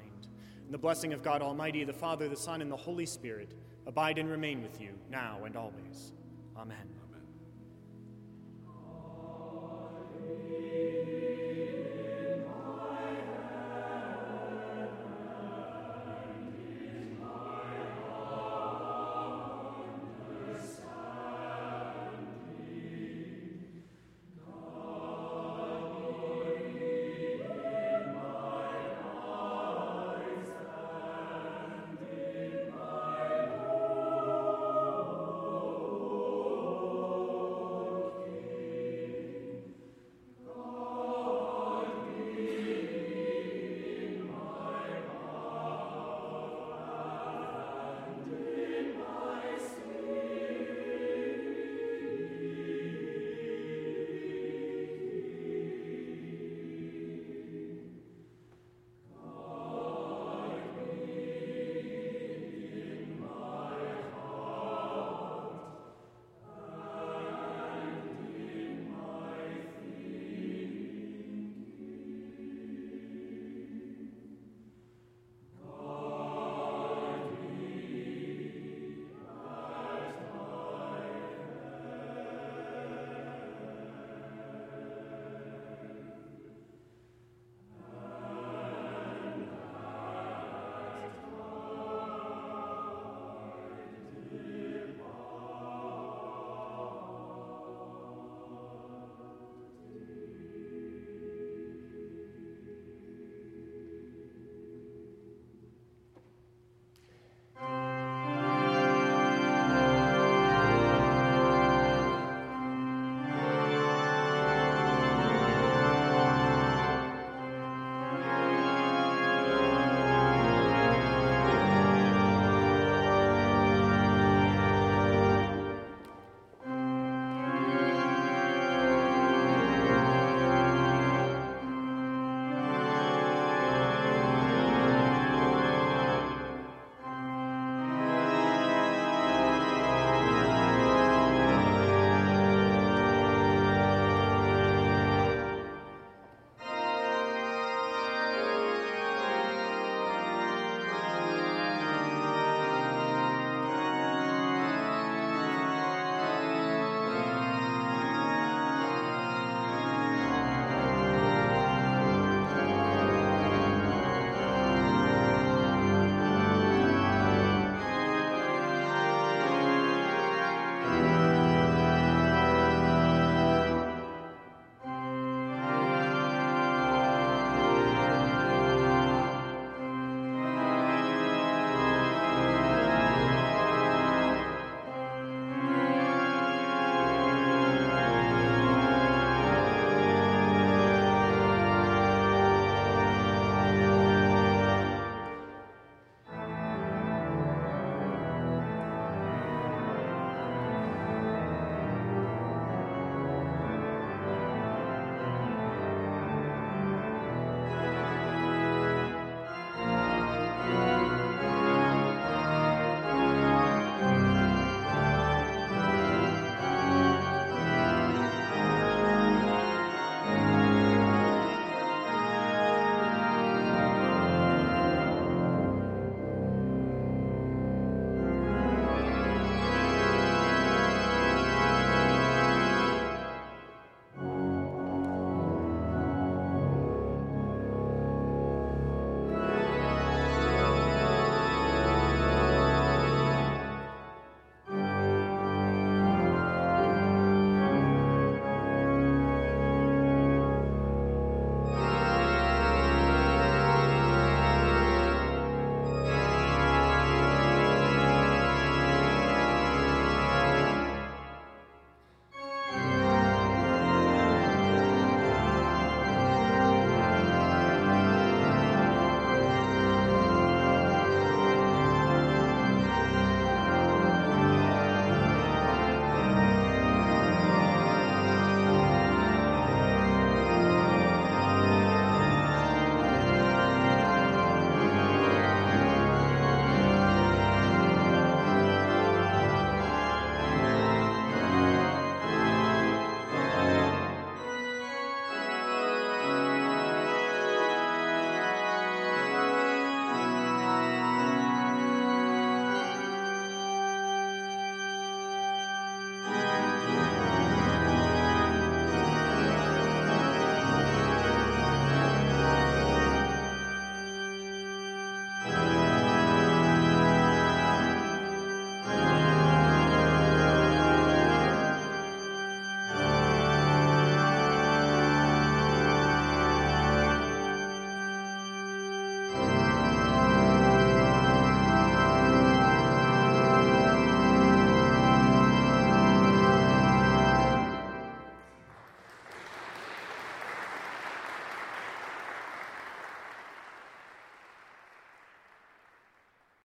[0.63, 3.53] And the blessing of God Almighty, the Father, the Son, and the Holy Spirit
[3.85, 6.13] abide and remain with you, now and always.
[6.55, 6.87] Amen.
[7.03, 7.23] Amen.